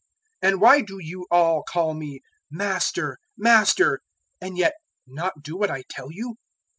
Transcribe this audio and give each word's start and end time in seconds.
006:046 0.43 0.49
"And 0.51 0.61
why 0.61 0.81
do 0.81 0.97
you 0.99 1.27
all 1.29 1.61
call 1.61 1.93
me 1.93 2.21
`Master, 2.51 3.17
Master' 3.37 3.99
and 4.41 4.57
yet 4.57 4.73
not 5.05 5.43
do 5.43 5.55
what 5.55 5.69
I 5.69 5.83
tell 5.91 6.11
you? 6.11 6.37